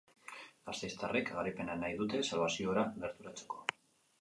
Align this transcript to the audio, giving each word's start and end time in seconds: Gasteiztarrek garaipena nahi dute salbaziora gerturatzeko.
Gasteiztarrek 0.69 1.29
garaipena 1.35 1.75
nahi 1.83 1.99
dute 2.01 2.23
salbaziora 2.31 2.87
gerturatzeko. 3.05 3.63